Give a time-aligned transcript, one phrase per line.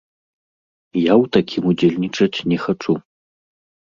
[0.99, 2.93] Я ў такім удзельнічаць не хачу.